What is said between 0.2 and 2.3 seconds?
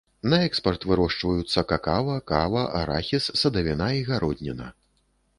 На экспарт вырошчваюцца какава,